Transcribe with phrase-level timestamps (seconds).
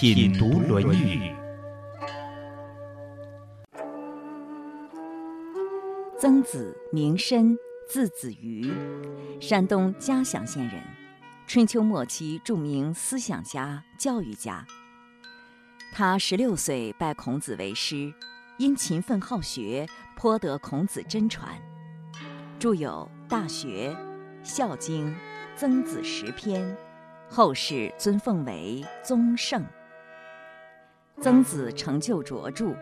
[0.00, 1.30] 品读《论语》。
[6.18, 7.54] 曾子名申，
[7.86, 8.72] 字子瑜，
[9.42, 10.82] 山东嘉祥县人，
[11.46, 14.66] 春秋末期著名思想家、教育家。
[15.92, 18.10] 他十六岁拜孔子为师，
[18.56, 21.54] 因勤奋好学，颇得孔子真传，
[22.58, 23.90] 著有《大学》
[24.42, 25.08] 《孝经》
[25.54, 26.66] 《曾子十篇》。
[27.28, 29.62] 后世尊奉为宗圣。
[31.22, 32.74] 曾子成就卓著，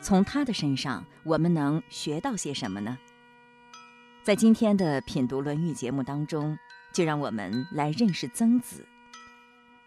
[0.00, 2.98] 从他的身上我们能学到些什么呢？
[4.24, 6.58] 在今天的品读《论语》节目当中，
[6.92, 8.84] 就让我们来认识曾子。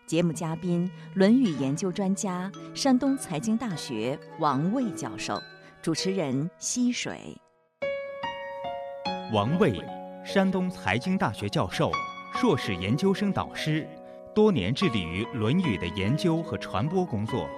[0.06, 5.38] 节目嘉宾：《论语》研究专家、山东财经大学王卫教授，
[5.82, 7.38] 主持人：溪水。
[9.34, 9.84] 王卫，
[10.24, 11.92] 山东财经大学教授、
[12.36, 13.86] 硕士研究生导师。
[14.34, 17.50] 多年致力于《论语》的研究和传播工作，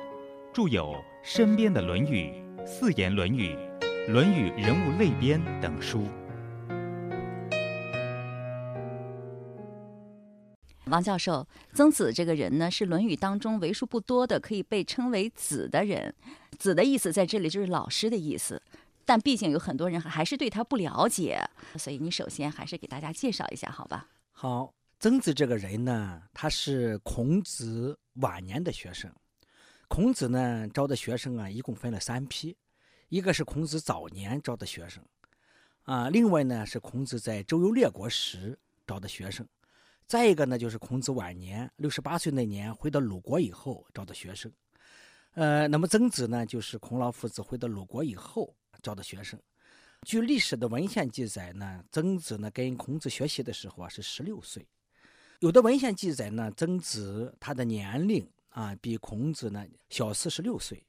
[0.51, 2.33] 著有《身边的论语》
[2.65, 3.55] 《四言论语》
[4.11, 6.07] 《论语人物类编》等书。
[10.87, 16.15] 王教授，曾子这个人呢，是《论语》当中为数不多的可以被称为“子”的人。
[16.57, 18.59] “子”的意思在这里就是老师的意思，
[19.05, 21.47] 但毕竟有很多人还是对他不了解，
[21.77, 24.07] 所以你首先还是给大家介绍一下，好吧？
[24.31, 24.73] 好。
[25.01, 29.09] 曾子这个人呢，他是孔子晚年的学生。
[29.89, 32.55] 孔子呢招的学生啊，一共分了三批，
[33.09, 35.03] 一个是孔子早年招的学生，
[35.83, 39.45] 啊，另外呢是孔子在周游列国时招的学生，
[40.05, 44.49] 再一个呢就是孔子晚年六十八岁那年回到鲁国以后招的学生。
[45.33, 49.39] 呃，那么曾子呢，就是孔老夫子回到鲁国以后招的学生。
[50.03, 54.65] 据历史的文献记载呢，曾子呢跟孔子学习的时候啊是十六岁。
[55.39, 60.85] 有的文献记载呢，曾子他的年龄啊比孔子呢小四十六岁。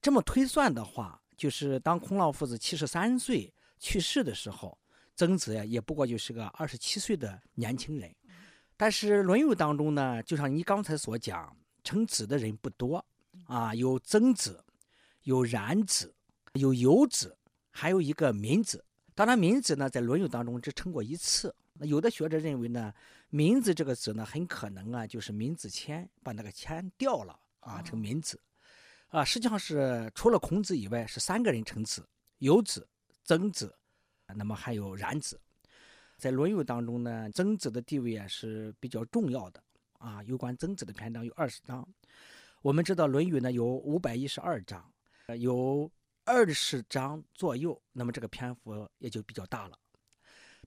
[0.00, 4.76] 这么推算的话，就是当孔老夫子七十三岁去世的时候，
[5.14, 8.12] 曾子呀也不过就是个二十七岁的年轻人。
[8.76, 13.04] 但是《论语》当中呢，就像你刚才所讲，称子的人不多
[13.46, 14.64] 啊，有曾子，
[15.22, 16.12] 有冉子，
[16.54, 17.36] 有游子，
[17.70, 18.84] 还有一个闵子。
[19.14, 21.54] 当然，闵子呢在《论语》当中只称过一次。
[21.74, 22.92] 那有的学者认为呢。
[23.34, 28.38] 名字这个子呢，很可能啊，就是闵子骞把那个骞掉了啊，成闵子，
[29.08, 32.06] 啊，实际上是除了孔子以外，是三个人称子：
[32.40, 32.86] 有子、
[33.24, 33.74] 曾子，
[34.36, 35.40] 那么还有冉子。
[36.18, 40.22] 在《论语》当中呢，曾子的地位啊是比较重要的啊。
[40.24, 41.88] 有关曾子的篇章有二十章，
[42.60, 44.92] 我们知道《论语》呢有五百一十二章，
[45.38, 45.90] 有
[46.26, 49.78] 二十章左右，那么这个篇幅也就比较大了。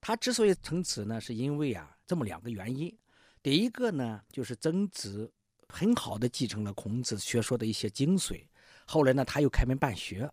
[0.08, 2.96] 他之所以称子呢，是因为啊，这么两个原因。
[3.42, 5.34] 第一个呢，就是曾子
[5.68, 8.46] 很好的继承了孔子学说的一些精髓。
[8.86, 10.32] 后来呢，他又开门办学，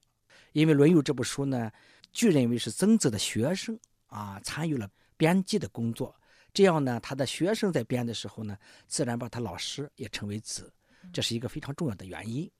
[0.52, 1.72] 因为《论语》这部书呢，
[2.12, 6.14] 据认为是曾子的学生啊参与了编辑的工作。
[6.52, 8.54] 这样呢，他的学生在编的时候呢，
[8.86, 10.70] 自然把他老师也称为子，
[11.14, 12.50] 这是一个非常重要的原因。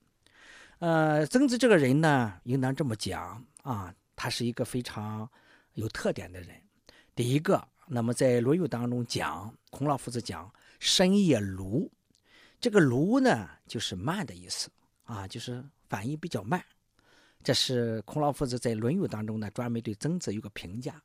[0.78, 5.30] 呃，曾子这个人呢，应当这么讲啊，他是一个非常
[5.74, 6.58] 有特点的人。
[7.14, 10.50] 第一个，那么在《论语》当中讲，孔老夫子讲
[10.80, 11.86] “深夜庐”，
[12.58, 14.70] 这个“庐”呢，就是慢的意思
[15.04, 16.64] 啊，就是反应比较慢。
[17.44, 21.02] 这是孔老夫子在《论语》当中呢，专门对曾子有个评价。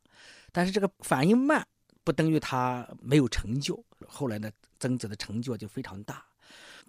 [0.54, 1.68] 但是这个反应慢，
[2.06, 3.84] 不等于他没有成就。
[4.08, 4.50] 后来呢，
[4.80, 6.26] 曾子的成就就非常大，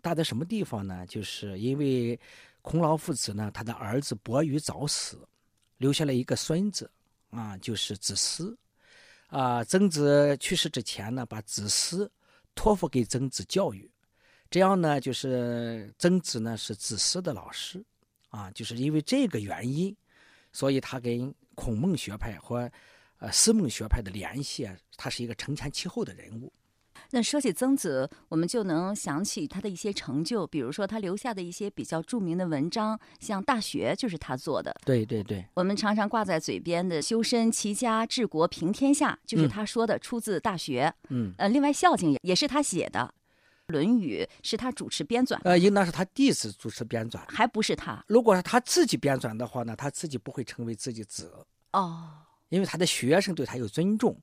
[0.00, 1.04] 大在什么地方呢？
[1.08, 2.18] 就是因为
[2.62, 5.18] 孔老夫子呢，他的儿子伯鱼早死，
[5.78, 6.88] 留下了一个孙子
[7.30, 8.56] 啊，就是子思。
[9.28, 12.10] 啊，曾子去世之前呢，把子思
[12.54, 13.90] 托付给曾子教育，
[14.50, 17.84] 这样呢，就是曾子呢是子思的老师，
[18.30, 19.94] 啊，就是因为这个原因，
[20.52, 22.70] 所以他跟孔孟学派和
[23.18, 26.52] 呃思孟学派的联系啊，他是一个承前启后的人物。
[27.10, 34.74] 那说起曾子，我们就能想起他的一些成就，比如说他留下的一些比较著名的文章，像《大学》就是他做的。
[34.84, 40.92] 对对对，我们常常挂在嘴边的“修身齐家治国平天下”，就是他说的，出自《大学》。
[41.08, 43.14] 嗯，呃，另外《孝经》也也是他写的。
[43.68, 47.20] 论语》是他主持编纂，呃，应当是他弟子主持编纂。
[47.28, 51.32] 还不是他如果是他自己编纂的话呢，他自己不会成为自己子，
[51.72, 52.08] 哦。
[52.48, 54.18] 因为他的学生对他有尊重。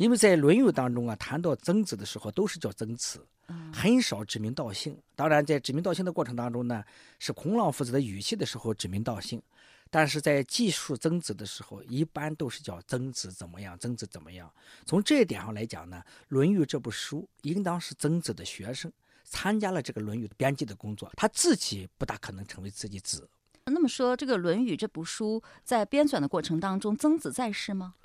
[0.00, 4.98] 因为在《论语》当中啊，谈到曾子的时候，都是叫曾子，嗯很少指名道姓。
[5.14, 6.82] 当然，在指名道姓的过程当中呢，
[7.18, 9.42] 是孔老夫子的语气的时候指名道姓，
[9.90, 14.50] 但是在记述曾子的时候，一般都是叫曾子怎么样，曾子怎么样。
[14.86, 18.90] 从这一点上来讲呢，《论语》这部书应当是曾子的学生
[19.24, 23.28] 参加了这个《论语》编辑的工作，他自己不大可能成为自己子。
[23.66, 27.96] 那么说，这个《论语》这部书在编纂的过程当中，曾子在世吗？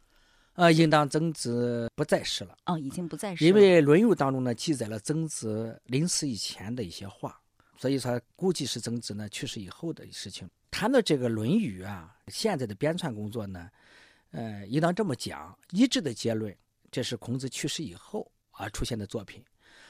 [0.56, 2.57] 呃，应当曾子不在世了。
[2.66, 3.48] 哦，已经不在世了。
[3.48, 7.38] 因为《论语》当中呢记载了曾子临死以前的一些话，
[7.78, 10.50] 所以说估计是曾子呢去世以后的事情。
[10.72, 13.69] 谈到这个《论语》啊，现在的编纂工作呢，
[14.31, 16.56] 呃，应当这么讲，一致的结论，
[16.90, 19.44] 这是孔子去世以后啊出现的作品。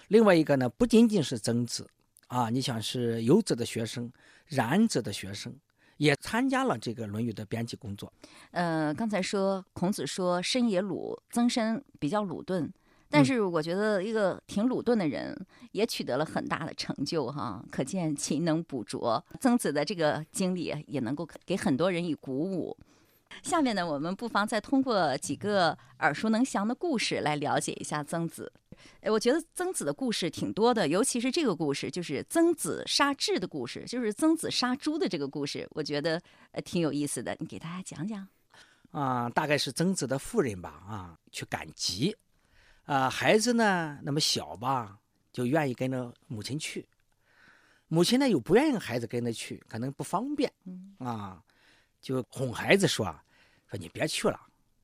[0.07, 1.87] 另外一个呢，不仅仅是曾子
[2.27, 4.11] 啊，你想是游子的学生、
[4.47, 5.55] 冉子的学生，
[5.97, 8.11] 也参加了这个《论语》的编辑工作。
[8.51, 12.71] 呃，刚才说孔子说申也鲁，曾参比较鲁钝，
[13.09, 15.35] 但是我觉得一个挺鲁钝的人
[15.71, 19.23] 也取得了很大的成就哈，可见勤能补拙。
[19.39, 22.75] 曾子的这个经历也能够给很多人以鼓舞。
[23.41, 28.51] 下面呢，我们不妨再通过几个耳熟能详的故事来了解一下曾子。
[29.01, 37.35] 哎，我觉得曾子的故事挺多的，尤其是这个故事，就是曾子杀彘的故事，就是曾子杀猪的这个故事，我觉得呃挺有意思的。
[37.39, 38.27] 你给大家讲讲。
[38.91, 42.15] 啊，大概是曾子的夫人吧，啊，去赶集，
[42.85, 44.97] 啊，孩子呢那么小吧，
[45.33, 46.87] 就愿意跟着母亲去，
[47.89, 51.43] 母亲呢又不愿意孩子跟着去，可能不方便，嗯啊，
[51.99, 53.05] 就哄孩子说，
[53.69, 54.39] 说你别去了，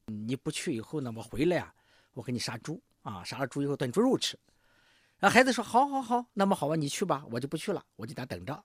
[0.07, 1.73] 你不去以后呢，我回来呀、
[2.13, 4.37] 我给你杀猪啊，杀了猪以后炖猪肉吃。
[5.19, 8.63] 然后孩子说好好好，那么好吧，你去吧，我就不去了，我就在等着。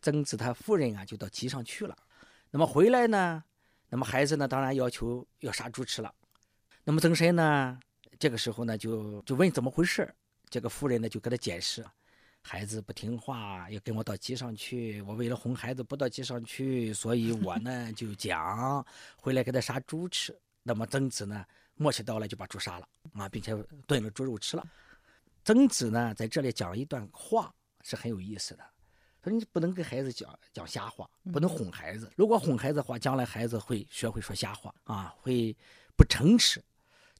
[0.00, 1.96] 曾子他夫人啊，就到集上去了。
[2.50, 3.42] 那么回来呢，
[3.88, 6.14] 那么孩子呢，当然要求要杀猪吃了。
[6.84, 7.78] 那么曾参呢，
[8.18, 10.08] 这个时候呢，就就问怎么回事
[10.48, 11.84] 这个夫人呢，就给他解释，
[12.40, 15.02] 孩子不听话，要跟我到集上去。
[15.02, 18.86] 我为了哄孩子不到集上去，所以我呢就讲
[19.16, 20.38] 回来给他杀猪吃。
[20.62, 21.44] 那么曾子呢，
[21.78, 23.54] 默契到了就把猪杀了啊，并且
[23.86, 24.66] 炖了猪肉吃了。
[25.44, 28.64] 曾子呢，在这里讲了一段话是很有意思的。
[29.24, 32.10] 说你不能跟孩子讲讲瞎话，不能哄孩子。
[32.16, 35.56] 如果哄孩子的话，将来孩子会学会说瞎话啊，会
[35.96, 36.62] 不诚实。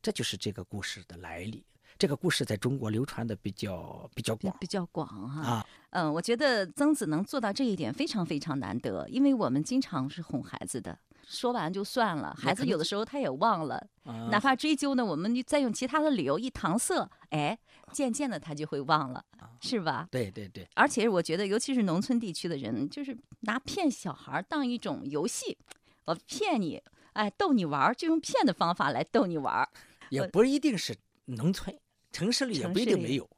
[0.00, 1.64] 这就是这个故事的来历。
[1.98, 5.40] 这个故事在中国流传的比较比较广比较广哈。
[5.42, 5.66] 啊。
[5.90, 10.96] 嗯，我觉得曾子能做到这一点非常非常难得，因为我们经常是哄孩子的，
[11.28, 17.56] 说完就算了，孩子有的时候他也忘了，啊哪怕追究呢，我们就再用其他的理由一搪塞，哎，
[17.92, 19.22] 渐渐的他就会忘了，
[19.60, 20.08] 是吧？
[20.10, 25.58] 对对对，而且我觉得，尤其是农村地区的人，就是拿骗小孩儿当一种游戏，
[26.06, 26.82] 我骗你，
[27.12, 29.68] 哎，逗你玩儿，就用骗的方法来逗你玩儿。
[30.08, 30.96] 也不一定是
[31.26, 31.78] 农村，
[32.10, 33.28] 城市里也不一定没有。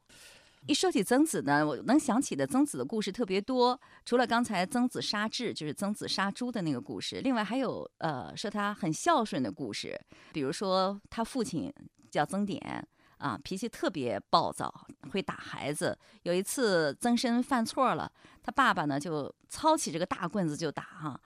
[0.67, 3.79] 一说起曾子呢，我能想起的曾子的故事特别多。
[4.05, 9.99] 除了刚才曾子杀彘，就是曾子杀猪的那个故事，另外还有呃说他很孝顺的故事，
[10.33, 11.73] 比如说他父亲
[12.11, 12.87] 叫曾点
[13.17, 14.73] 啊，脾气特别暴躁，
[15.11, 15.99] 会打孩子。
[16.23, 18.13] 有一次曾参犯错了，
[18.43, 21.21] 他爸爸呢就操起这个大棍子就打哈、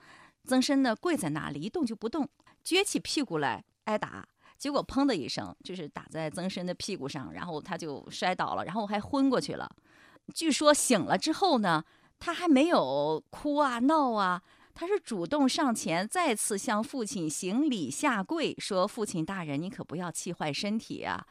[0.44, 2.26] 曾参呢跪在那里一动就不动，
[2.64, 4.26] 撅起屁股来挨打。
[4.64, 9.70] 结果砰的一声，就是打在曾参的屁股上，然后他就摔倒了，然后还昏过去了。
[10.32, 11.84] 据说醒了之后呢，
[12.18, 14.42] 他还没有哭啊闹啊，
[14.72, 21.26] 他是主动上前，再次向父亲行礼下跪，说：“父亲大人，你可不要气坏身体啊！”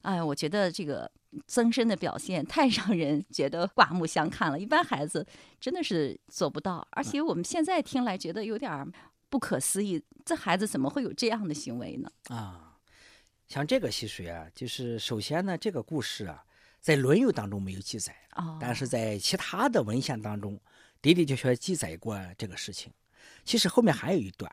[0.00, 1.12] 哎，我觉得这个
[1.46, 5.26] 曾参的表现太让人觉得刮目相看了，一般孩子
[5.60, 8.90] 真的是做不到，而且我们现在听来觉得有点
[9.28, 12.10] 不可思议，这孩子怎么会有这样的行为呢？
[12.28, 12.69] 啊，
[13.50, 16.44] 像这个习水啊，就是首先呢，这个故事啊，
[16.80, 20.58] 在《论语》当中没有记载，哦，但是在其他的文献当中，
[21.02, 22.92] 的的确确记载过这个事情。
[23.44, 24.50] 其实后面还有一段，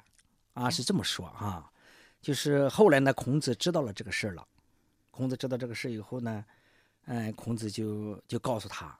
[0.54, 1.72] 啊，是这么说啊，
[2.24, 4.44] 就是后来呢，孔子知道了这个事儿了。
[5.12, 6.44] 孔子知道这个事以后呢，
[7.06, 9.00] 嗯，孔子就就告诉他，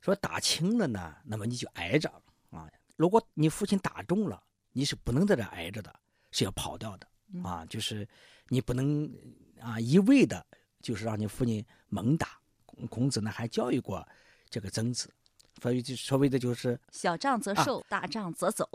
[0.00, 2.08] 说打轻了呢，那么你就挨着
[2.50, 2.70] 啊。
[2.94, 5.92] 如果你父亲打中了，你是不能在这挨着的，
[6.30, 7.08] 是要跑掉的
[7.42, 7.66] 啊。
[7.66, 8.06] 就是
[8.52, 9.10] 你不能
[9.58, 10.44] 啊一味的，
[10.82, 12.38] 就是让你父亲猛打。
[12.66, 14.06] 孔孔子呢还教育过
[14.50, 15.10] 这个曾子，
[15.62, 18.68] 所以就所谓的就是，小仗则啊受，大仗则走。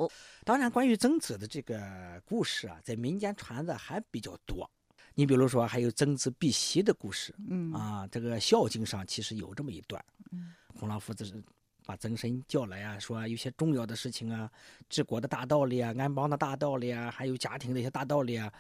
[0.44, 4.68] 当然关于曾子的这个故事啊，在民间传的还比较多。
[5.14, 11.44] 你比如说，还有曾子避席的故事，嗯啊，这个《孝经》上其实有这么一段，嗯孔老夫子
[11.86, 14.50] 把曾参叫来啊，说有些重要的事情啊，
[14.90, 18.52] 治国的大道理啊，安邦的大道理啊，还有家庭的一些大道理啊，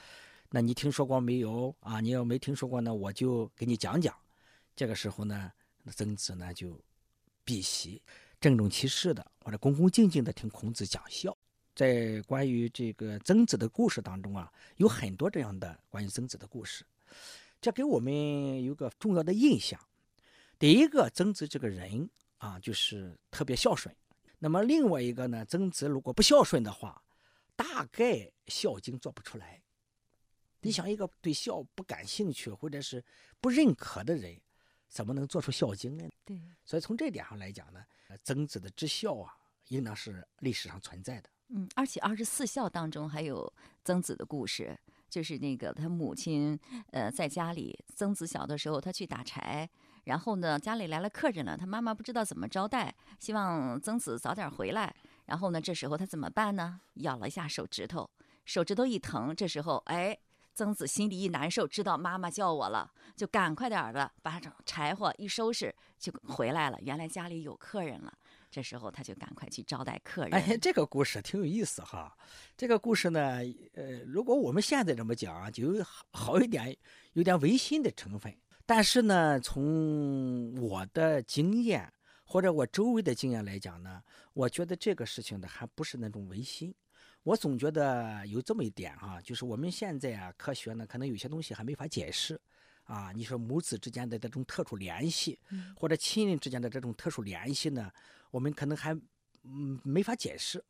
[0.49, 1.99] 那你听说过没有啊？
[1.99, 4.15] 你要没听说过呢，我就给你讲讲。
[4.75, 5.51] 这个时候呢，
[5.93, 6.79] 曾子呢就
[7.43, 8.01] 避席，
[8.39, 11.35] 郑重其事的或者恭恭敬敬的听孔子讲孝。
[11.75, 16.85] 在关于这个曾子的故事当中啊，有很多这样的关于曾子的故事，
[17.59, 19.79] 这给我们有个重要的印象。
[20.57, 23.93] 第一个，曾子这个人啊，就是特别孝顺。
[24.39, 27.03] 那么另外一个呢，曾子如果不孝顺的话，
[27.55, 28.05] 大概
[28.47, 29.61] 《孝经》做不出来。
[30.67, 33.01] 你想，一个对孝不感兴趣或者是
[33.39, 34.37] 不认可的人，
[34.89, 36.09] 怎么能做出《孝经》呢？
[36.25, 39.33] 对，所以从这点上来讲呢，呃曾子的知孝啊，
[39.69, 41.29] 应当是历史上存在的。
[41.47, 43.53] 嗯，而且二十四孝当中还有
[43.85, 44.77] 曾子的故事，
[45.09, 46.59] 就是那个他母亲，
[46.91, 49.69] 呃，在家里，曾子小的时候他去打柴，
[50.03, 54.93] 然后呢家里来了客人了，他妈妈不知道怎么招待，希望曾子早点回来，
[55.27, 56.81] 然后呢这时候他怎么办呢？
[56.95, 58.09] 咬了一下手指头，
[58.43, 60.17] 手指头一疼，这时候哎。
[60.57, 66.79] 曾子心里一难受，知道妈妈叫我了，就赶快点儿的把柴火一收拾，就回来了。
[66.81, 68.11] 原来家里有客人了，
[68.49, 70.33] 这时候他就赶快去招待客人。
[70.33, 72.17] 哎，这个故事挺有意思哈。
[72.57, 73.37] 这个故事呢，
[73.73, 76.75] 呃，如果我们现在这么讲啊，就有好好一点，
[77.13, 78.35] 有点违心的成分。
[78.65, 81.93] 但是呢，从我的经验
[82.25, 84.01] 或者我周围的经验来讲呢，
[84.33, 86.73] 我觉得这个事情呢，还不是那种违心。
[87.27, 92.39] 我总觉得有这么一点哈、就是我们现在啊，科学呢，可能有些东西还没法解释。
[92.85, 95.37] 啊，你说母子之间的这种特殊联系，
[95.75, 97.91] 或者亲人之间的这种特殊联系呢，
[98.31, 98.93] 我们可能还
[99.43, 100.63] 嗯没法解释，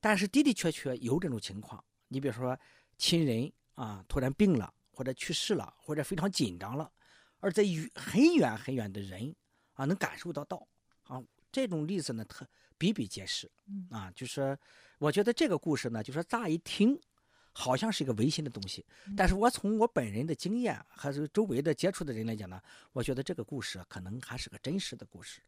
[0.00, 1.84] 但是的的确确有这种情况。
[2.08, 2.58] 你比如说
[2.96, 6.90] 亲人啊突然病了，或者去世了，或者非常紧张了，
[7.38, 9.36] 而在远很远很远的人
[9.74, 10.66] 啊能感受得到
[11.02, 13.50] 啊，这种例子呢特比比皆是
[13.90, 14.10] 啊。
[14.14, 14.58] 就是
[14.98, 16.98] 我觉得这个故事呢，就说乍一听。
[17.50, 18.86] 好像是一个违心的东西，
[19.16, 22.62] 但是我从我本人的经验还是周围的接触的人来讲呢，
[22.92, 25.40] 我觉得这个故事可能还是个真实的故事，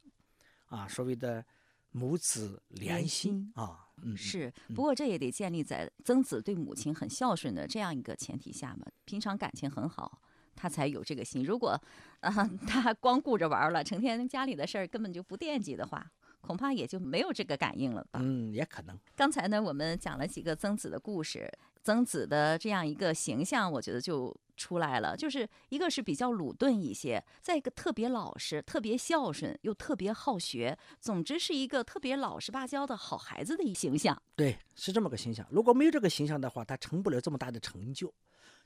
[0.66, 1.45] 啊，所谓的
[1.92, 10.21] 母子连心啊，嗯，是，不过这也得建立在曾子对母亲很孝顺的这样一个前提下嘛，平常感情很好，
[10.54, 11.45] 他才有这个心。
[11.45, 11.80] 如果
[12.21, 16.07] 啊、他光顾着玩了，成天家里的事儿根本就不惦记的话，
[16.40, 18.21] 恐怕也就没有这个感应了吧。
[18.23, 18.99] 嗯，也可能。
[19.16, 21.50] 刚才呢，我们讲了几个曾子的故事，
[21.83, 34.23] 曾子的这样一个形象，我觉得就出来了，就是一个是比较鲁钝一些，再一个特别老实、特别孝顺，又特别好学，总之是一个特别老实巴交的好孩子的一形象。
[34.37, 35.47] 对，是这么个形象。
[35.50, 38.12] 如果没有这个形象的话，他成不了这么大的成就。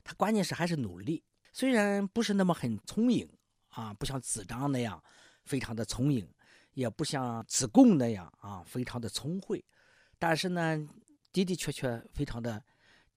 [0.03, 1.23] 他关键是还是努力，
[1.55, 3.25] 虽然不是那么很聪颖
[3.69, 5.01] 啊，不像子张那样
[5.45, 6.29] 非常的聪颖，
[6.73, 9.63] 也不像子贡那样啊非常的聪慧，
[10.19, 10.77] 但是呢，
[11.31, 12.61] 的的确确非常的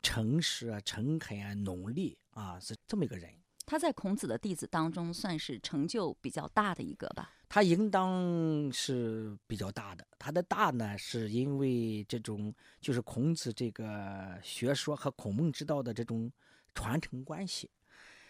[0.05, 3.29] 诚实啊、诚恳啊、努力啊，是这么一个人。
[3.67, 7.33] 他在孔子的弟子当中算是成就比较大的一个吧。
[7.49, 16.33] 他应当是比较大的，他的大呢，是因为这种就是孔子这个学说和孔孟之道的这种
[16.73, 17.69] 传承关系。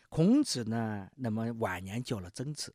[0.08, 2.74] 孔子呢，那么晚年教了曾子，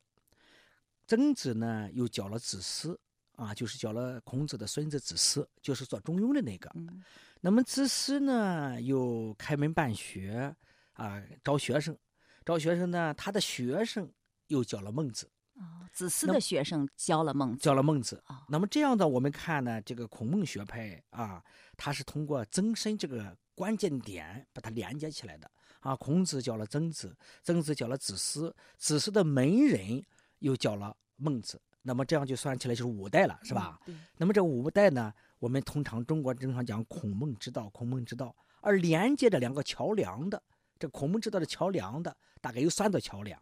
[1.08, 3.00] 曾子呢又教了子思
[3.36, 6.72] 啊，就是教了孔子的孙子子思，就是做中庸的那个。
[6.76, 7.04] 嗯
[7.46, 10.56] 那么子思呢，又开门办学
[10.94, 11.98] 啊，招学生，
[12.46, 14.10] 招学生呢，他的学生
[14.48, 15.30] 又教了孟子。
[15.56, 17.58] 哦，子思的学生教了孟子。
[17.62, 18.46] 教了孟子哦。
[18.48, 21.44] 那么这样的，我们看呢，这个孔孟学派啊，
[21.76, 25.52] 它是通过曾参这个关键点把它连接起来的
[25.84, 25.96] 啊。
[25.96, 30.04] 孔子教了曾子，曾子教了子思，子思的门人
[30.40, 31.62] 又教了孟子。
[31.86, 33.78] 那么这样就算起来就是五代了，是吧？
[33.88, 34.06] 嗯？
[34.18, 40.42] 那么这五代呢，我们通常中国经常讲孔孟之道，孔孟之道，而连接着两个桥梁的，
[40.80, 43.38] 这孔孟之道的桥梁的，大概有三座桥梁，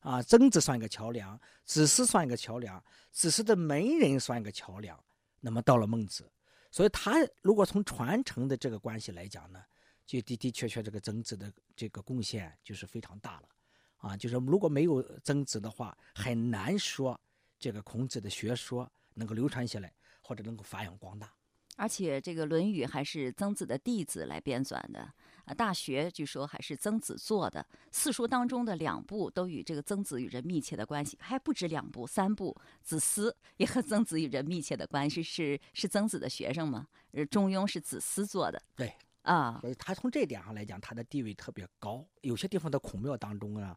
[0.00, 2.82] 啊，曾子算一个桥梁，子思算一个桥梁，
[3.12, 4.98] 子思的门人算一个桥梁，
[5.38, 6.28] 那么到了孟子，
[6.72, 9.60] 所以他如果从传承的这个关系来讲呢，
[10.06, 13.48] 就的的确确这个曾子的这个贡献就是非常大了，
[13.96, 17.18] 啊，就是如果没有曾子的话，很难说
[17.58, 21.32] 这个孔子的学说能够流传下来，或者能够发扬光大。
[21.76, 25.00] 而且这个《论语》还是曾子的弟子来编纂的
[25.44, 27.66] 啊，《大学》据说还是曾子做的。
[27.90, 32.56] 四书当中的两部都与这个曾子与人密切的关系，还不止两部，三部。
[32.80, 36.86] 子思也和曾子与人密切的关系，是是曾子的学生吗？
[37.10, 38.62] 呃，《中庸》是子思做的。
[38.76, 38.94] 对，
[39.24, 42.06] 啊，所以他从这一点上来讲，他的地位特别高。
[42.20, 43.74] 有些地方的孔庙当中啊，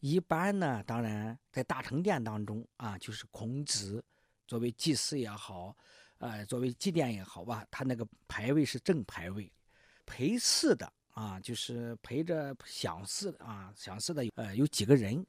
[0.00, 4.04] 一般呢，当然在大成殿当中啊，就是孔子
[4.46, 5.74] 作为祭祀也好，
[6.18, 9.50] 呃，作为祭奠也好吧，他那个牌位是正牌位，
[10.04, 15.26] 陪祀的啊，就是陪着享祀啊，享祀的呃有几个人，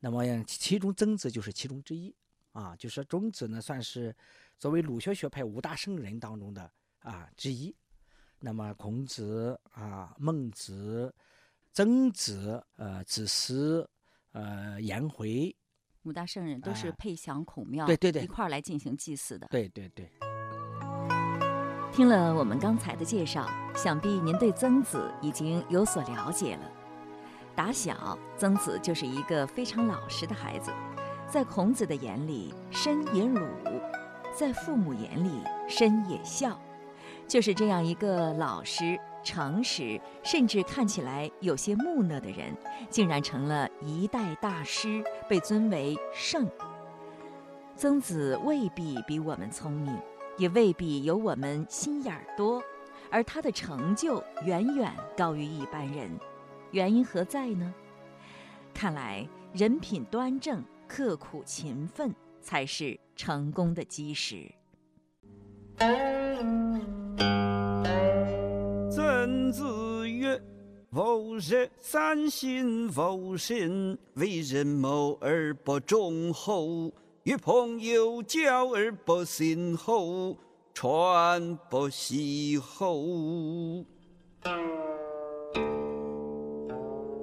[0.00, 2.12] 那么其中曾子就是其中之一
[2.50, 4.12] 啊，就是曾子呢算是
[4.58, 7.72] 作为儒学学派五大圣人当中的啊之一。
[8.44, 11.14] 那么孔子啊、孟子、
[11.72, 13.88] 曾子、呃子思、
[14.32, 15.54] 呃颜回，
[16.02, 19.46] 五大圣人都是哎配享孔庙，对对对一块儿来进行祭祀的。
[19.48, 20.10] 对对对，
[21.92, 26.68] 听了我们刚才的介绍，想必您对曾子已经有所了解了。
[27.54, 30.72] 打小，曾子就是一个非常老实的孩子，
[31.30, 33.40] 在孔子的眼里，身也鲁；
[34.36, 36.60] 在父母眼里，身也孝。
[37.32, 42.54] 就是这样一个老实、诚实，甚至看起来有些木讷的人，
[42.90, 46.46] 竟然成了一代大师，被尊为圣。
[47.74, 49.98] 曾子未必比我们聪明，
[50.36, 52.62] 也未必有我们心眼儿多，
[53.10, 56.10] 而他的成就远远高于一般人。
[56.70, 57.72] 原因何在呢？
[58.74, 64.52] 看来人品端正、刻苦勤奋才是成功的基石。
[69.52, 70.40] 子曰
[70.92, 76.90] ：“吾日三省吾身：为人谋而不忠厚，
[77.24, 80.38] 与朋友交而不信厚，
[80.72, 83.84] 传不习厚。”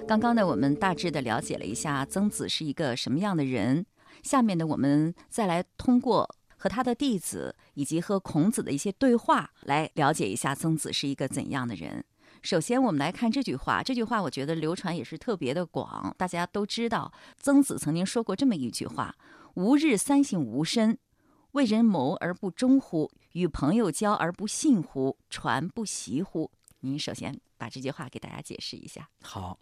[0.06, 3.84] 刚刚呢，我们大致的了解了一下曾子是一个什么样的人。
[4.22, 12.04] 下面呢，我们再来通过和他的弟子以及和孔子的一些对话，来了解一下曾子是一个怎样的人。
[12.42, 13.82] 首先，我们来看这句话。
[13.82, 17.12] 这句话我觉得流传也是特别的广，大家都知道。
[17.36, 19.14] 曾子曾经说过这么一句话
[19.54, 20.98] ：“吾日三省吾身：
[21.52, 23.10] 为人谋而不忠乎？
[23.32, 25.16] 与朋友交而不信乎？
[25.28, 29.06] 传不习乎？”您首先把这句话给大家解释一下。
[29.20, 29.58] 好，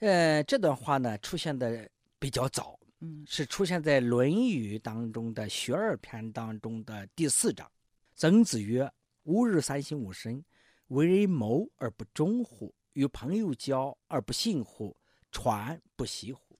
[0.00, 1.88] 呃，这段话呢出现的
[2.18, 7.70] 比较早，嗯是出现在《论语》当中的《学而篇》当中的第四章。
[8.16, 8.90] 曾子曰
[9.22, 10.44] ：“吾日三省吾身：
[10.88, 12.74] 为人谋而不忠乎？
[12.92, 14.96] 与朋友交而不信乎？
[15.30, 16.58] 传不习乎？”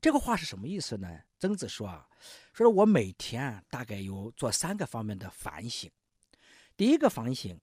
[0.00, 1.20] 这个话是什么意思呢？
[1.38, 2.08] 曾子说啊，
[2.54, 5.90] 说我每天大概有做三个方面的反省。
[6.76, 7.60] 第一个反省，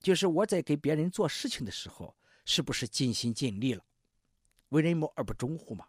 [0.00, 3.84] 就是我在给别人做事情的时候，是不是尽心尽力了？
[4.68, 5.88] 为人谋而不忠乎嘛。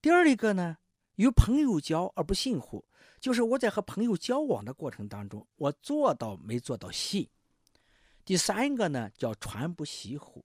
[0.00, 0.78] 第二一个呢，
[1.16, 2.84] 与朋友交而不信乎，
[3.18, 7.28] 就是我在和朋友交往的过程当中，我做到没做到信。
[8.24, 10.44] 第三个呢，叫传不习乎。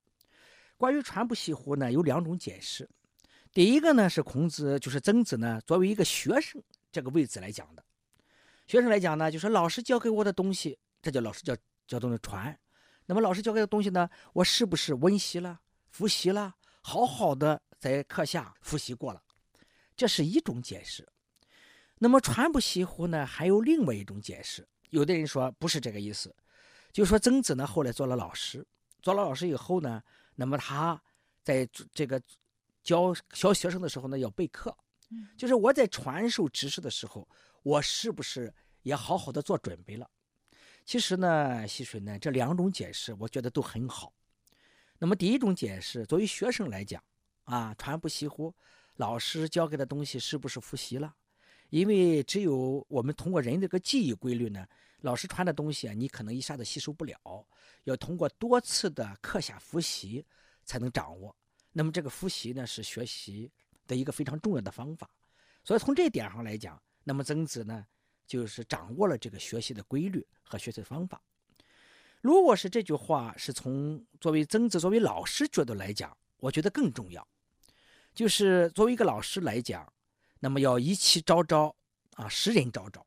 [0.78, 2.88] 关于传不习乎呢，有两种解释。
[3.54, 6.62] 第一个呢，是孔子，就是曾子呢，作为一个学生
[6.92, 7.84] 这个位置来讲的。
[8.68, 11.56] 学生来讲呢，就是老师教给我的东西，这叫老师教
[11.88, 12.58] 教东西传。
[13.06, 15.60] 那么老师教给的东西呢，我是不是温习了、
[15.90, 19.22] 复习了，好好的在课下复习过了？
[19.96, 21.08] 这是一种解释。
[21.98, 24.68] 那么传不习乎呢，还有另外一种解释。
[24.90, 26.36] 有的人说不是这个意思，
[26.98, 28.66] 就说曾子呢后来做了老师，
[29.04, 30.02] 做了老师以后呢，
[30.34, 31.00] 那么他
[31.44, 32.20] 在这个
[32.82, 34.76] 教教学生的时候呢要备课，
[35.38, 37.30] 就是我在传授知识的时候，
[37.62, 40.10] 我是不是也好好的做准备了？
[40.86, 44.12] 其实呢，溪水呢这两种解释，我觉得都很好。
[44.98, 47.00] 那么第一种解释，作为学生来讲，
[47.44, 48.52] 啊，传不习乎，
[48.96, 51.14] 老师教给的东西是不是复习了？
[51.70, 54.66] 因为只有我们通过人这个记忆规律呢，
[55.02, 57.48] 老师传的东西啊，你可能一下子吸收不了，
[57.84, 60.26] 要通过多次的课下复习
[60.66, 61.36] 才能掌握。
[61.72, 63.52] 那么这个复习呢，是学习
[63.86, 65.10] 的一个非常重要的方法。
[65.64, 67.86] 所以从这点上来讲，那么曾子呢，
[68.26, 71.22] 就是掌握了这个学习的规律和学习的方法。
[72.22, 77.26] 如果是这句话是从作为曾子作为老师角度来讲，我觉得更重要。
[78.14, 79.88] 就是作为一个老师来讲，
[80.40, 81.74] 那么要一气昭昭
[82.16, 83.06] 啊，识人昭昭，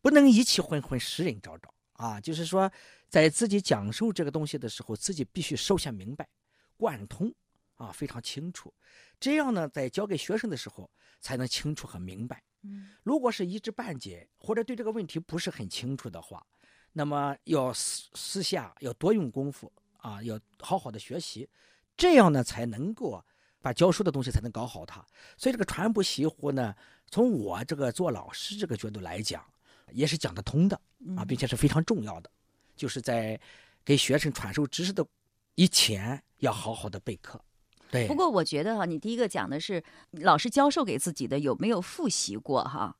[0.00, 2.20] 不能一气昏昏，识人昭昭啊。
[2.20, 2.70] 就是说，
[3.08, 6.28] 在自己讲授这个东西的时候，自己必须首先明白、
[6.76, 7.32] 贯通
[7.76, 8.72] 啊，非常清楚。
[9.20, 12.42] 这样呢，在教给学生的时候，才能清楚和明白。
[12.62, 16.44] 嗯如果是一知半解，或者对这个问题不是很清楚的话，
[16.92, 21.48] 那么要私私下要多用功夫啊，要好好的学习，
[21.96, 23.24] 这样呢才能够
[23.60, 25.04] 把教书的东西才能搞好它。
[25.36, 26.74] 所以这个传不习乎呢，
[27.10, 29.44] 从我这个做老师这个角度来讲，
[29.92, 30.80] 也是讲得通的
[31.16, 32.30] 啊，并且是非常重要的。
[32.76, 33.38] 就是在
[33.84, 35.04] 给学生传授知识的
[35.54, 37.40] 以前要好好的备课。
[37.90, 42.96] 对，不过我觉得哈，你第一个讲的是老师教授给自己的有没有复习过哈？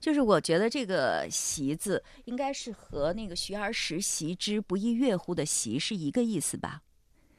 [0.00, 6.82] 就是我觉得这个“习”字应该是和那个“学而时习之，不亦说乎”的“习”是一个意思吧？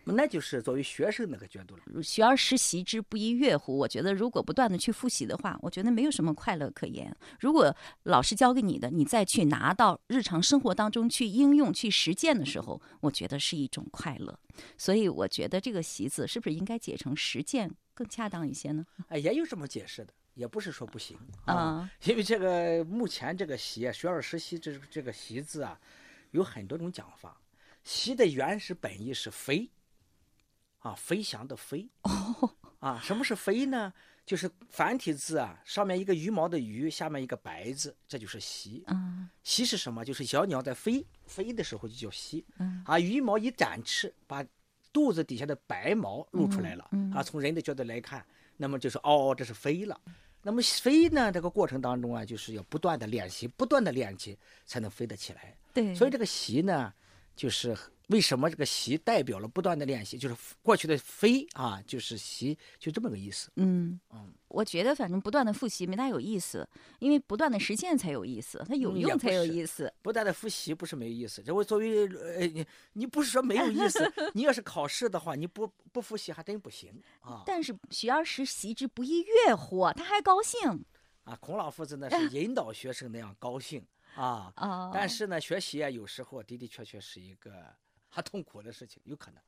[0.06, 2.04] 那就是作为学生那个角度了。
[2.04, 3.78] 学而时习之，不亦乐乎？
[3.78, 7.16] 我觉得如果不断的去复习的话，我觉得没有什么快乐可言。
[7.40, 14.38] 如果老师教给你的，你再去拿到日常生活当中去应用、去实践的时候，我觉得是一种快乐。
[14.78, 18.86] 所以我觉得这个“习”字是不是应该解成实践更恰当一些呢？
[19.08, 21.90] 哎，也有这么解释的，也不是说不行啊。
[22.04, 25.80] 因为这个目前这个“习”学而时习这这个“习”字啊，
[26.32, 27.40] 有很多种讲法。
[27.84, 29.70] “习”的原始本意是飞。
[30.84, 33.92] 啊，飞翔的飞哦， 啊，什么是飞呢？
[34.26, 38.84] 就是繁体字啊，上面一个羽毛的羽，下面一个白字，这就是习。
[38.88, 40.04] 嗯，习是什么？
[40.04, 42.46] 就是小鸟在飞飞的时候就叫习。
[42.58, 44.46] 嗯，啊，羽毛一展翅，把
[44.92, 46.88] 肚子底下的白毛露出来了。
[46.92, 48.26] 嗯，啊，从人的角度来看，
[48.58, 50.00] 那么就是嗷嗷，这是飞了。
[50.42, 51.32] 那么飞呢？
[51.32, 55.58] 这个过程当中啊，就是要不断的练习，不断的练习才能飞得起来。
[55.74, 56.94] 对，所以这个习呢，
[57.38, 57.78] 就是。
[58.14, 60.20] 为什么这个习代表了不断的练习？
[60.20, 63.50] 就是过去的非啊，就是习，就这么个意思。
[63.56, 69.92] 嗯嗯，我觉得反正不断的复习没大有意思，因为不断的实践才有意思，它有用才有意思。
[70.04, 74.00] 不断的复习不是没有意思，这我作为呃你你不是说没有意思，
[74.36, 77.42] 你要是考试的话，你不不复习还真不行啊。
[77.48, 79.92] 但是学而时习之，不亦乐乎？
[79.94, 80.86] 他还高兴
[81.24, 81.36] 啊！
[81.42, 84.92] 孔老夫子呢 是引导学生那样高兴啊啊！
[84.94, 87.74] 但是呢，学习啊有时候的的确确是一个。
[88.14, 89.42] 他痛苦的事情有可能。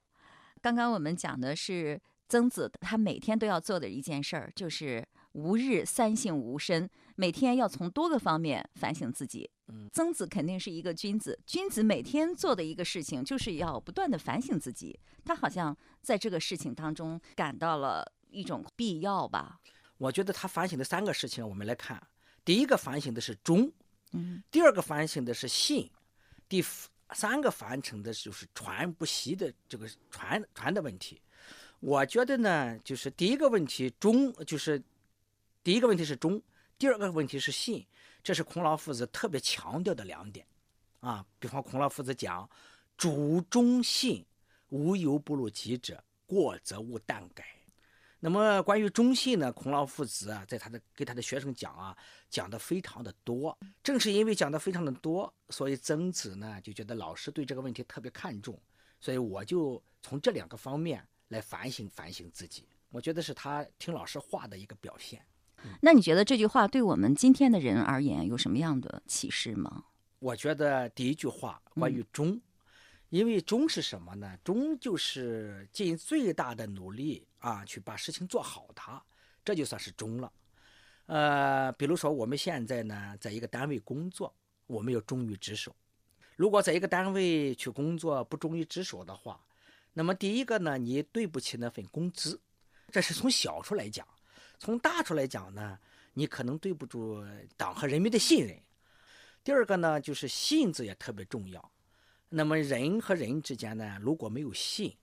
[0.62, 9.48] 刚刚我们讲的是曾子，他每天都要做的一件事儿，就是吾日三省吾身，每天要从多个方面反省自己。
[9.68, 15.00] 嗯，曾子肯定是一个君子，君子每天做的一个事情，就是要不断的反省自己。
[15.24, 19.60] 他好像在这个事情当中感到了一种必要吧？
[20.00, 22.02] 我觉得他反省的三个事情，我们来看，
[22.44, 23.72] 第一个反省的是忠，
[24.14, 25.88] 嗯，第二个反省的是信，
[26.50, 26.64] 第。
[27.14, 31.22] 三个凡成的就是传不习的这个传传的问题，
[31.80, 34.82] 我觉得呢，就是第一个问题忠，就是
[35.64, 36.42] 第一个问题是忠，
[36.78, 37.86] 第二个问题是信，
[38.24, 40.46] 这是孔老夫子特别强调的两点
[41.00, 41.26] 啊。
[41.40, 42.50] 比方孔老夫子讲
[42.98, 44.26] ：“主忠信，
[44.70, 47.46] 无由不如己者，过则勿惮改。”
[48.26, 51.96] 那么关于忠信呢，孔老夫子啊，在他的给他的学生讲啊，
[52.28, 53.56] 讲的非常的多。
[53.84, 58.60] 正是因为讲的非常的多，所以曾子呢就觉得老师对这个问题特别看重，
[59.00, 62.68] 所以我就从这两个方面来反省反省自己。
[62.90, 65.24] 我觉得是他听老师话的一个表现。
[65.80, 69.84] 那你觉得这句话对我们今天的人而言有什么样的启示吗？
[70.18, 72.42] 我觉得第一句话关于忠。
[73.16, 74.38] 因为忠是什么呢？
[74.44, 79.02] 忠就是尽最大的努力啊，去把事情做好，它
[79.46, 80.30] 这就算是忠了。
[81.06, 84.36] 呃，比如说我们现在呢，在一个单位工作，
[84.68, 85.74] 我们要忠于职守。
[86.36, 89.40] 如果在一个单位去工作不忠于职守的话，
[89.94, 92.38] 那么第一个呢，你对不起那份工资，
[92.92, 94.06] 这是从小处来讲；
[94.60, 95.80] 从大处来讲呢，
[96.16, 97.26] 你可能对不住
[97.56, 98.62] 党和人民的信任。
[99.42, 101.72] 第二个呢，就是信字也特别重要。
[102.38, 104.94] 那么人和人之间呢，如果没有信，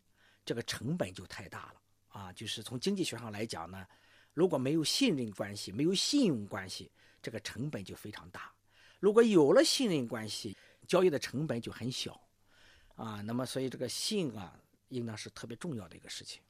[0.45, 2.33] 这个成本就太大了啊！
[2.35, 3.87] 就是从经济学上来讲呢，
[4.35, 6.92] 如果没有信任关系，没有信用关系，
[7.23, 8.53] 这个成本就非常大。
[9.01, 10.55] 如果有了信任关系，
[10.87, 12.21] 交易的成本就很小
[12.97, 13.23] 啊。
[13.23, 14.55] 那么所以这个信啊，
[14.90, 16.42] 应当是特别重要的一个事情。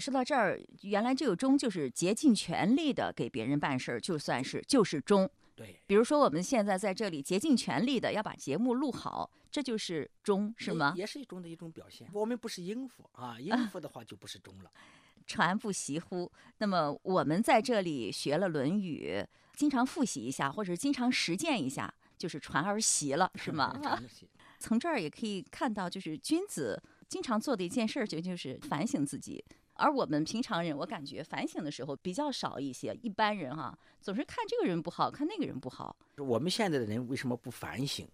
[0.00, 5.30] 说到这儿，原来这个忠就是竭尽全力的给别人办事儿，就算是就是忠。
[5.56, 10.92] 对，比如说我们现在在这里竭尽全力的要把节目录好，这就是忠，是吗？
[10.94, 12.06] 也是一种的一种表现。
[12.12, 14.70] 我们不是应付啊，应付的话就不是忠了。
[15.26, 16.30] 传不习乎？
[16.58, 19.18] 那么我们在这里学了《论语》，
[19.56, 23.74] 经常复习一下，或者经常实践一下，就是传而习了，是吗？
[24.60, 29.44] 从这儿也可以看到，就是君子经常做的一件事儿，就就是反省自己。
[29.74, 32.98] 而我们平常人，我感觉反省的时候比较少一些。
[33.02, 35.94] 一般人哈，总是看这个人不好，看那个人不好。
[36.16, 38.08] 我们现在的人为什么不反省？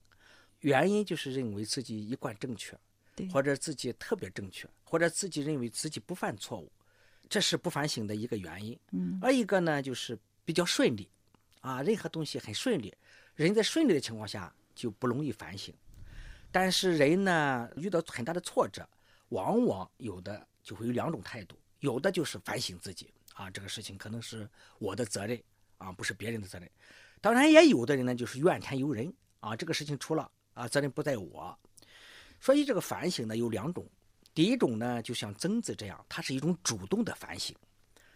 [0.60, 2.76] 原因就是认为自己一贯正确，
[3.32, 6.70] 或者自己特别正确，或者自己认为自己不犯错误，
[7.28, 8.78] 这是不反省的一个原因。
[8.90, 9.18] 嗯。
[9.22, 11.08] 而一个呢，就是比较顺利，
[11.60, 12.92] 啊，任何东西很顺利，
[13.36, 15.72] 人在顺利的情况下就不容易反省。
[16.52, 18.88] 但是人呢，遇到很大的挫折，
[19.30, 20.46] 往往有的。
[20.62, 25.42] 就会有两种态度，有的就是反省自己啊，这个事情可能是我的责任
[25.76, 26.70] 啊，不是别人的责任。
[27.20, 31.58] 当然，也有的人呢，就是怨天尤人啊，这个事情出了啊，责任不在我。
[32.38, 33.84] 所以这个反省呢有两种，
[34.32, 37.52] 第一种呢，就像曾子这样，他是一种主动的反省，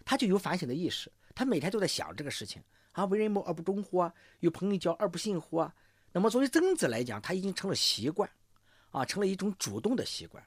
[0.05, 4.13] 他就有反省的意识，他每天都在想这个事情啊，为人谋而不忠乎啊？
[4.39, 5.69] 有朋友交而不信乎？
[6.17, 8.27] 那么作为曾子来讲，他已经成了习惯，
[8.89, 10.43] 啊，成了一种主动的习惯。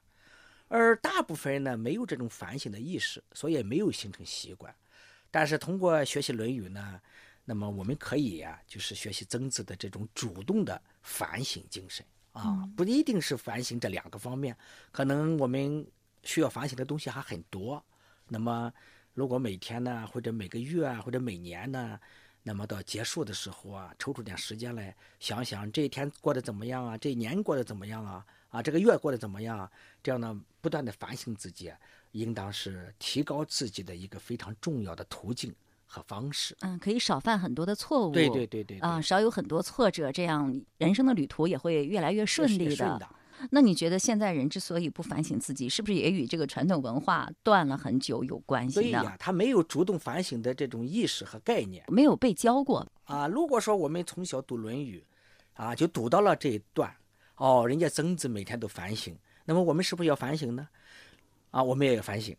[0.67, 4.75] 而大部分人呢，没有这种反省的意识，所以也没有形成习惯。
[5.31, 7.01] 但是通过学习《论语》呢，
[7.45, 12.05] 那么我们可以呀，就是学习曾子的这种主动的反省精神。
[12.33, 14.57] 啊，不一定是反省这两个方面，
[14.91, 15.87] 可能我们
[16.25, 17.81] 需要反省的东西还很多。
[18.27, 18.73] 那么，
[19.15, 22.01] 如果每天呢，或者每个月啊，或者每年呢，
[22.43, 29.59] 那么到结束的时候啊，抽出点时间来想想这一天过得怎么样啊，这一年过得怎么样啊，啊，这个月过得怎么样？
[29.59, 29.71] 啊
[30.03, 31.73] 这样呢，不断的反省自己，
[32.13, 35.55] 应当是提高自己的一个非常重要的途径。
[35.93, 43.11] 和方式，嗯，可以少犯很多的错误，对对对对，啊，少有很多挫折，这样人生的旅途也会越来越顺利的。
[43.51, 48.83] 那你觉得现在人之所以不反省自己，是不是也与这个传统文化断了很久有关系呢？
[48.83, 53.27] 对呀，他没有主动反省的这种意识和概念，没有被教过啊。
[53.27, 55.05] 如果说我们从小读《论语》，
[55.63, 56.95] 啊，就读到了这一段，
[57.37, 60.69] 哦，人家曾子每天都反省，那么我们是不是要反省呢？
[61.51, 62.37] 啊，我们也要反省。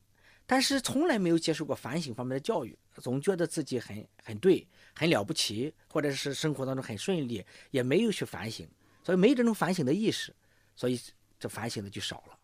[0.48, 8.68] 但是从来没有接受过反省方面的教育，总觉得自己很很对，很了不起，或者是生活当中很顺利，也没有去反省，
[9.02, 10.34] 所以没有这种反省的意识，
[10.82, 11.00] 所以
[11.40, 12.36] 这反省的就少了。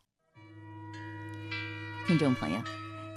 [2.05, 2.61] 听众朋友，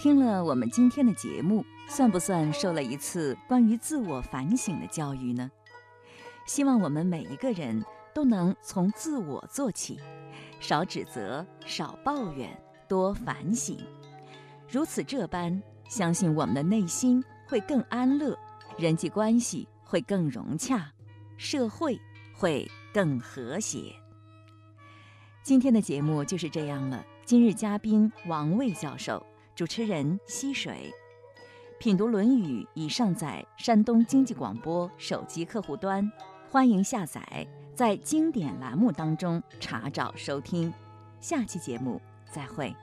[0.00, 5.50] 听了我们今天的节目，算不算受了一次关于自我反省的教育呢？
[6.46, 10.00] 希望我们每一个人都能从自我做起，
[10.58, 13.76] 少指责，少抱怨，多反省。
[14.70, 18.38] 如此这般，相信我们的内心会更安乐，
[18.78, 20.90] 人际关系会更融洽，
[21.36, 22.00] 社会
[22.34, 23.94] 会更和谐。
[25.42, 27.02] 今天的节目就是这样了。
[27.24, 29.24] 今日嘉宾王卫教授，
[29.54, 30.92] 主持人溪水。
[31.78, 36.08] 品读《论语》已上载山东经济广播手机客户端，
[36.50, 40.72] 欢迎下载，在经典栏目当中查找收听。
[41.20, 41.98] 下期节目
[42.30, 42.76] 再会。